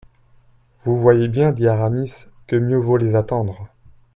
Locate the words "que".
2.47-2.55